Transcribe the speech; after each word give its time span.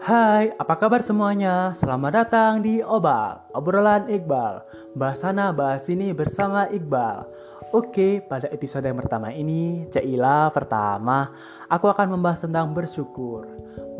Hai, 0.00 0.48
apa 0.56 0.80
kabar 0.80 1.04
semuanya? 1.04 1.76
Selamat 1.76 2.24
datang 2.24 2.64
di 2.64 2.80
Obal, 2.80 3.36
obrolan 3.52 4.08
Iqbal. 4.08 4.64
Bahas 4.96 5.20
sana, 5.20 5.52
bahas 5.52 5.84
sini 5.84 6.16
bersama 6.16 6.64
Iqbal. 6.72 7.28
Oke, 7.76 8.24
pada 8.24 8.48
episode 8.48 8.88
yang 8.88 8.96
pertama 8.96 9.28
ini, 9.28 9.84
Cila 9.92 10.48
pertama, 10.56 11.28
aku 11.68 11.92
akan 11.92 12.16
membahas 12.16 12.48
tentang 12.48 12.72
bersyukur. 12.72 13.44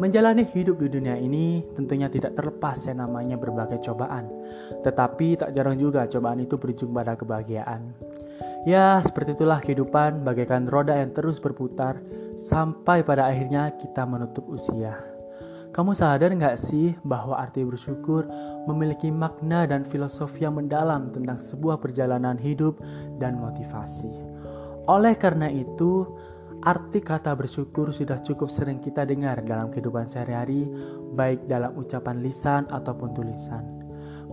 Menjalani 0.01 0.49
hidup 0.49 0.81
di 0.81 0.89
dunia 0.89 1.21
ini 1.21 1.69
tentunya 1.77 2.09
tidak 2.09 2.32
terlepas 2.32 2.80
yang 2.89 3.05
namanya 3.05 3.37
berbagai 3.37 3.85
cobaan. 3.85 4.25
Tetapi 4.80 5.37
tak 5.37 5.53
jarang 5.53 5.77
juga 5.77 6.09
cobaan 6.09 6.41
itu 6.41 6.57
berujung 6.57 6.96
pada 6.96 7.12
kebahagiaan. 7.12 7.93
Ya, 8.64 8.96
seperti 9.05 9.37
itulah 9.37 9.61
kehidupan 9.61 10.25
bagaikan 10.25 10.65
roda 10.65 10.97
yang 10.97 11.12
terus 11.12 11.37
berputar 11.37 12.01
sampai 12.41 13.05
pada 13.05 13.29
akhirnya 13.29 13.77
kita 13.77 14.09
menutup 14.09 14.48
usia. 14.48 15.09
Kamu 15.70 15.95
sadar 15.95 16.34
nggak 16.34 16.59
sih 16.59 16.98
bahwa 17.06 17.38
arti 17.38 17.62
bersyukur 17.62 18.27
memiliki 18.66 19.06
makna 19.06 19.70
dan 19.70 19.87
filosofi 19.87 20.42
yang 20.42 20.59
mendalam 20.59 21.15
tentang 21.15 21.38
sebuah 21.38 21.78
perjalanan 21.78 22.34
hidup 22.34 22.83
dan 23.23 23.38
motivasi? 23.38 24.11
Oleh 24.91 25.14
karena 25.14 25.47
itu, 25.47 26.11
arti 26.66 26.98
kata 26.98 27.38
bersyukur 27.38 27.95
sudah 27.95 28.19
cukup 28.19 28.51
sering 28.51 28.83
kita 28.83 29.06
dengar 29.06 29.38
dalam 29.47 29.70
kehidupan 29.70 30.11
sehari-hari, 30.11 30.66
baik 31.14 31.47
dalam 31.47 31.70
ucapan 31.78 32.19
lisan 32.19 32.66
ataupun 32.75 33.14
tulisan. 33.14 33.62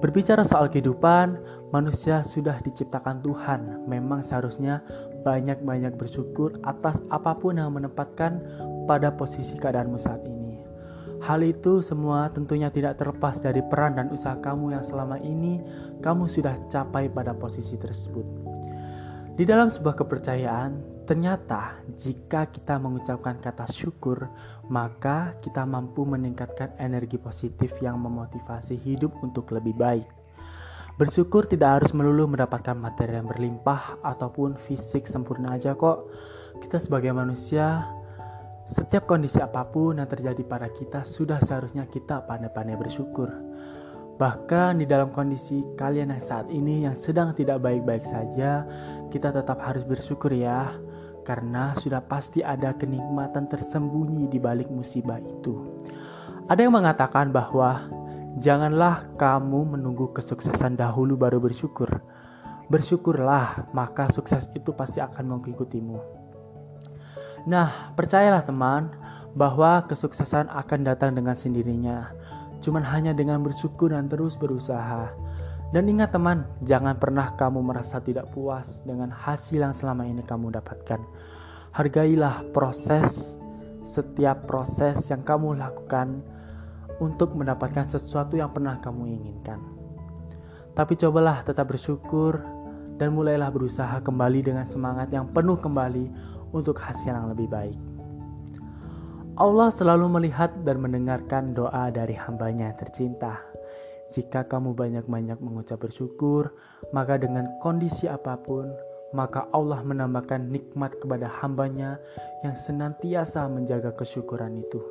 Berbicara 0.02 0.42
soal 0.42 0.74
kehidupan, 0.74 1.38
manusia 1.70 2.26
sudah 2.26 2.58
diciptakan 2.66 3.22
Tuhan. 3.22 3.86
Memang 3.86 4.26
seharusnya 4.26 4.82
banyak-banyak 5.22 5.98
bersyukur 6.02 6.58
atas 6.66 6.98
apa 7.14 7.38
pun 7.38 7.62
yang 7.62 7.74
menempatkan 7.74 8.42
pada 8.90 9.14
posisi 9.14 9.54
keadaanmu 9.58 9.98
saat 10.02 10.22
ini. 10.26 10.37
Hal 11.18 11.42
itu 11.42 11.82
semua 11.82 12.30
tentunya 12.30 12.70
tidak 12.70 13.02
terlepas 13.02 13.42
dari 13.42 13.66
peran 13.66 13.98
dan 13.98 14.14
usaha 14.14 14.38
kamu 14.38 14.78
yang 14.78 14.86
selama 14.86 15.18
ini 15.22 15.60
kamu 16.00 16.30
sudah 16.30 16.54
capai 16.70 17.10
pada 17.10 17.34
posisi 17.34 17.74
tersebut. 17.74 18.26
Di 19.38 19.46
dalam 19.46 19.70
sebuah 19.70 19.98
kepercayaan, 20.02 21.06
ternyata 21.06 21.78
jika 21.94 22.50
kita 22.50 22.82
mengucapkan 22.82 23.38
kata 23.38 23.70
syukur, 23.70 24.26
maka 24.66 25.38
kita 25.46 25.62
mampu 25.62 26.06
meningkatkan 26.10 26.74
energi 26.82 27.22
positif 27.22 27.78
yang 27.82 28.02
memotivasi 28.02 28.78
hidup 28.82 29.14
untuk 29.22 29.54
lebih 29.54 29.78
baik. 29.78 30.10
Bersyukur 30.98 31.46
tidak 31.46 31.82
harus 31.82 31.94
melulu 31.94 32.26
mendapatkan 32.26 32.74
materi 32.74 33.22
yang 33.22 33.30
berlimpah 33.30 34.02
ataupun 34.02 34.58
fisik 34.58 35.06
sempurna 35.06 35.54
aja 35.54 35.78
kok. 35.78 36.10
Kita 36.58 36.82
sebagai 36.82 37.14
manusia 37.14 37.86
setiap 38.68 39.08
kondisi 39.08 39.40
apa 39.40 39.64
pun 39.64 39.96
yang 39.96 40.12
terjadi 40.12 40.44
pada 40.44 40.68
kita 40.68 41.08
sudah 41.08 41.40
seharusnya 41.40 41.88
kita 41.88 42.28
pandai-pandai 42.28 42.76
bersyukur. 42.76 43.32
Bahkan 44.20 44.84
di 44.84 44.86
dalam 44.90 45.08
kondisi 45.08 45.64
kalian 45.80 46.12
yang 46.12 46.20
saat 46.20 46.52
ini 46.52 46.84
yang 46.84 46.92
sedang 46.92 47.32
tidak 47.32 47.64
baik-baik 47.64 48.04
saja, 48.04 48.68
kita 49.08 49.32
tetap 49.32 49.64
harus 49.64 49.88
bersyukur 49.88 50.36
ya. 50.36 50.68
Karena 51.24 51.80
sudah 51.80 52.04
pasti 52.04 52.44
ada 52.44 52.76
kenikmatan 52.76 53.48
tersembunyi 53.48 54.28
di 54.28 54.36
balik 54.36 54.68
musibah 54.68 55.24
itu. 55.24 55.80
Ada 56.52 56.68
yang 56.68 56.76
mengatakan 56.76 57.32
bahwa 57.32 57.88
janganlah 58.36 59.08
kamu 59.16 59.80
menunggu 59.80 60.12
kesuksesan 60.12 60.76
dahulu 60.76 61.16
baru 61.16 61.40
bersyukur. 61.40 62.04
Bersyukurlah, 62.68 63.72
maka 63.72 64.12
sukses 64.12 64.52
itu 64.52 64.76
pasti 64.76 65.00
akan 65.00 65.40
mengikutimu. 65.40 66.17
Nah, 67.48 67.96
percayalah 67.96 68.44
teman, 68.44 68.92
bahwa 69.38 69.86
kesuksesan 69.86 70.52
akan 70.52 70.80
datang 70.84 71.14
dengan 71.14 71.38
sendirinya. 71.38 72.12
Cuman 72.60 72.82
hanya 72.84 73.14
dengan 73.14 73.40
bersyukur 73.40 73.94
dan 73.94 74.10
terus 74.10 74.34
berusaha. 74.36 75.14
Dan 75.72 75.88
ingat 75.88 76.12
teman, 76.12 76.44
jangan 76.66 77.00
pernah 77.00 77.32
kamu 77.40 77.62
merasa 77.62 78.04
tidak 78.04 78.34
puas 78.34 78.84
dengan 78.84 79.14
hasil 79.14 79.62
yang 79.62 79.72
selama 79.72 80.04
ini 80.10 80.26
kamu 80.26 80.58
dapatkan. 80.58 81.00
Hargailah 81.72 82.50
proses, 82.52 83.38
setiap 83.86 84.44
proses 84.50 85.06
yang 85.08 85.22
kamu 85.22 85.56
lakukan 85.56 86.20
untuk 86.98 87.38
mendapatkan 87.38 87.86
sesuatu 87.88 88.36
yang 88.36 88.50
pernah 88.50 88.82
kamu 88.82 89.06
inginkan. 89.22 89.60
Tapi 90.74 90.98
cobalah 90.98 91.46
tetap 91.46 91.70
bersyukur 91.70 92.42
dan 92.98 93.14
mulailah 93.14 93.54
berusaha 93.54 94.02
kembali 94.02 94.40
dengan 94.42 94.66
semangat 94.66 95.14
yang 95.14 95.30
penuh 95.30 95.62
kembali 95.62 96.37
untuk 96.54 96.80
hasil 96.80 97.12
yang 97.12 97.32
lebih 97.32 97.48
baik. 97.50 97.80
Allah 99.38 99.70
selalu 99.70 100.10
melihat 100.10 100.50
dan 100.66 100.82
mendengarkan 100.82 101.54
doa 101.54 101.94
dari 101.94 102.18
hambanya 102.18 102.74
tercinta. 102.74 103.38
Jika 104.10 104.50
kamu 104.50 104.74
banyak-banyak 104.74 105.38
mengucap 105.44 105.78
bersyukur, 105.84 106.50
maka 106.90 107.22
dengan 107.22 107.46
kondisi 107.62 108.10
apa 108.10 108.34
pun, 108.40 108.66
maka 109.14 109.46
Allah 109.54 109.86
menambahkan 109.86 110.50
nikmat 110.50 110.98
kepada 110.98 111.30
hambanya 111.44 112.02
yang 112.42 112.58
senantiasa 112.58 113.46
menjaga 113.46 113.94
kesyukuran 113.94 114.58
itu. 114.58 114.82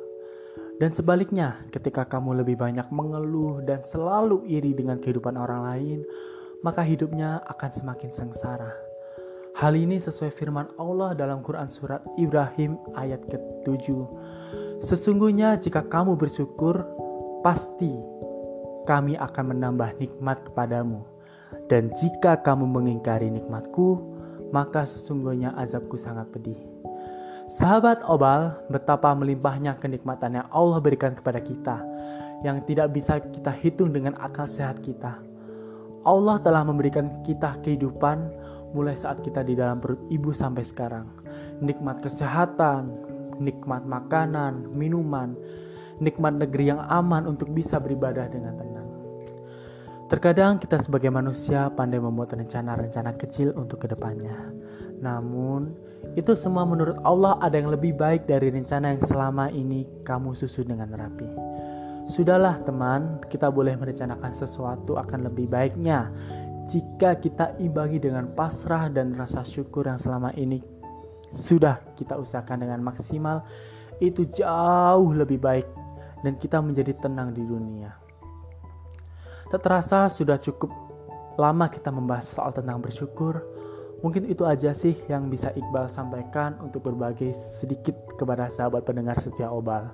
Dan 0.77 0.93
sebaliknya, 0.95 1.57
ketika 1.73 2.05
kamu 2.07 2.45
lebih 2.45 2.55
banyak 2.55 2.87
mengeluh 2.93 3.65
dan 3.65 3.81
selalu 3.81 4.45
iri 4.45 4.71
dengan 4.71 5.01
kehidupan 5.01 5.33
orang 5.33 5.75
lain, 5.75 5.99
maka 6.61 6.85
hidupnya 6.87 7.43
akan 7.51 7.71
semakin 7.73 8.11
sengsara. 8.13 8.86
Hal 9.57 9.73
ini 9.73 9.97
sesuai 9.97 10.29
firman 10.37 10.69
Allah 10.77 11.17
dalam 11.17 11.41
Quran 11.41 11.73
Surat 11.73 12.05
Ibrahim 12.13 12.77
ayat 12.93 13.25
ke-7. 13.25 13.89
Sesungguhnya 14.85 15.57
jika 15.57 15.81
kamu 15.81 16.13
bersyukur, 16.13 16.85
pasti 17.41 17.89
kami 18.85 19.17
akan 19.17 19.57
menambah 19.57 19.97
nikmat 19.97 20.45
kepadamu. 20.45 21.01
Dan 21.73 21.89
jika 21.89 22.37
kamu 22.37 22.69
mengingkari 22.69 23.33
nikmatku, 23.33 23.97
maka 24.53 24.85
sesungguhnya 24.85 25.57
azabku 25.57 25.97
sangat 25.97 26.29
pedih. 26.29 26.61
Sahabat 27.49 28.05
Obal, 28.05 28.53
betapa 28.69 29.09
melimpahnya 29.17 29.73
kenikmatan 29.81 30.37
yang 30.37 30.47
Allah 30.53 30.77
berikan 30.77 31.17
kepada 31.17 31.41
kita, 31.41 31.81
yang 32.45 32.61
tidak 32.69 32.93
bisa 32.93 33.17
kita 33.33 33.49
hitung 33.49 33.89
dengan 33.89 34.13
akal 34.21 34.45
sehat 34.45 34.85
kita. 34.85 35.17
Allah 36.07 36.39
telah 36.39 36.63
memberikan 36.63 37.09
kita 37.27 37.59
kehidupan 37.65 38.31
mulai 38.71 38.95
saat 38.95 39.23
kita 39.23 39.43
di 39.43 39.55
dalam 39.55 39.79
perut 39.79 40.01
ibu 40.11 40.31
sampai 40.31 40.63
sekarang. 40.63 41.07
Nikmat 41.63 42.03
kesehatan, 42.03 42.91
nikmat 43.39 43.85
makanan, 43.85 44.73
minuman, 44.73 45.37
nikmat 46.01 46.37
negeri 46.37 46.73
yang 46.73 46.81
aman 46.89 47.25
untuk 47.29 47.53
bisa 47.53 47.77
beribadah 47.77 48.27
dengan 48.29 48.57
tenang. 48.57 48.89
Terkadang 50.07 50.55
kita 50.55 50.79
sebagai 50.79 51.11
manusia 51.11 51.67
pandai 51.67 51.99
membuat 51.99 52.31
rencana-rencana 52.31 53.19
kecil 53.19 53.51
untuk 53.59 53.83
ke 53.83 53.91
depannya. 53.91 54.55
Namun, 55.03 55.75
itu 56.15 56.31
semua 56.33 56.63
menurut 56.63 56.95
Allah 57.03 57.35
ada 57.43 57.59
yang 57.59 57.69
lebih 57.69 57.93
baik 57.93 58.23
dari 58.23 58.47
rencana 58.47 58.95
yang 58.95 59.03
selama 59.03 59.51
ini 59.51 59.83
kamu 60.07 60.31
susun 60.31 60.71
dengan 60.71 60.95
rapi. 60.95 61.27
Sudahlah 62.07 62.63
teman, 62.63 63.19
kita 63.27 63.51
boleh 63.51 63.75
merencanakan 63.75 64.31
sesuatu 64.31 64.95
akan 64.95 65.27
lebih 65.27 65.51
baiknya 65.51 66.07
jika 66.67 67.15
kita 67.17 67.55
imbangi 67.63 68.03
dengan 68.03 68.27
pasrah 68.35 68.91
dan 68.91 69.15
rasa 69.15 69.41
syukur 69.41 69.87
yang 69.87 69.97
selama 69.97 70.35
ini 70.35 70.59
sudah 71.31 71.79
kita 71.95 72.19
usahakan 72.19 72.67
dengan 72.67 72.83
maksimal, 72.83 73.47
itu 74.03 74.27
jauh 74.29 75.15
lebih 75.15 75.39
baik 75.39 75.67
dan 76.21 76.35
kita 76.35 76.59
menjadi 76.59 76.93
tenang 76.99 77.31
di 77.31 77.43
dunia. 77.43 77.95
Tak 79.47 79.63
terasa 79.63 80.11
sudah 80.11 80.35
cukup 80.43 80.67
lama 81.39 81.71
kita 81.71 81.87
membahas 81.87 82.27
soal 82.27 82.51
tentang 82.51 82.83
bersyukur. 82.83 83.39
Mungkin 84.03 84.29
itu 84.29 84.45
aja 84.45 84.75
sih 84.75 84.93
yang 85.09 85.31
bisa 85.31 85.49
Iqbal 85.55 85.89
sampaikan 85.89 86.59
untuk 86.61 86.85
berbagi 86.85 87.33
sedikit 87.33 87.95
kepada 88.13 88.45
sahabat 88.45 88.85
pendengar 88.85 89.17
setia 89.17 89.49
Obal. 89.49 89.89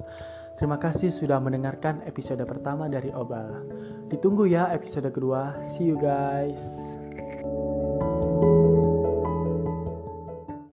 Terima 0.53 0.77
kasih 0.77 1.09
sudah 1.09 1.41
mendengarkan 1.41 2.05
episode 2.05 2.45
pertama 2.45 2.85
dari 2.85 3.09
Obal. 3.09 3.65
Ditunggu 4.07 4.45
ya 4.45 4.69
episode 4.69 5.09
kedua. 5.09 5.59
See 5.65 5.89
you 5.89 5.97
guys. 5.97 7.02